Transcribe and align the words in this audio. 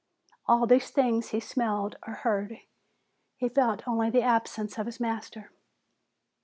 All 0.47 0.65
these 0.65 0.89
things 0.89 1.29
he 1.29 1.39
smelled 1.39 1.95
or 2.07 2.13
heard. 2.25 2.57
He 3.37 3.49
felt 3.49 3.87
only 3.87 4.09
the 4.09 4.23
absence 4.23 4.79
of 4.79 4.87
his 4.87 4.99
master. 4.99 5.51